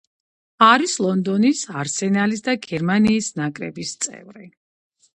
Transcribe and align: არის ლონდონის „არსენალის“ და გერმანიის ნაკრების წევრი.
არის 0.67 0.95
ლონდონის 1.07 1.61
„არსენალის“ 1.83 2.43
და 2.49 2.57
გერმანიის 2.67 3.31
ნაკრების 3.41 3.97
წევრი. 4.07 4.53